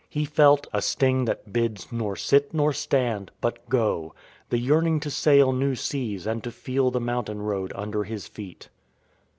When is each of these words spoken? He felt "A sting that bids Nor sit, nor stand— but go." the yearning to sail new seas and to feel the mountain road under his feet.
He 0.09 0.25
felt 0.25 0.65
"A 0.73 0.81
sting 0.81 1.25
that 1.25 1.53
bids 1.53 1.91
Nor 1.91 2.15
sit, 2.15 2.55
nor 2.55 2.73
stand— 2.73 3.29
but 3.39 3.69
go." 3.69 4.15
the 4.49 4.57
yearning 4.57 4.99
to 5.01 5.11
sail 5.11 5.51
new 5.53 5.75
seas 5.75 6.25
and 6.25 6.43
to 6.43 6.49
feel 6.49 6.89
the 6.89 6.99
mountain 6.99 7.39
road 7.43 7.71
under 7.75 8.03
his 8.03 8.27
feet. 8.27 8.69